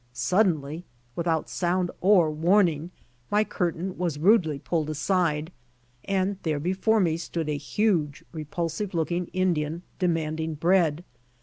Suddenly, 0.13 0.83
without 1.15 1.47
sound 1.47 1.91
or 2.01 2.31
warning, 2.31 2.89
my 3.29 3.43
curtain 3.43 3.95
was 3.99 4.17
rudely 4.17 4.57
pulled 4.57 4.89
aside 4.89 5.51
and 6.05 6.37
there 6.41 6.59
before 6.59 6.99
me 6.99 7.17
stood 7.17 7.47
a 7.47 7.55
huge, 7.55 8.23
repul 8.33 8.71
sive 8.71 8.95
looking 8.95 9.27
Indian 9.27 9.83
demanding 9.99 10.55
bread. 10.55 11.03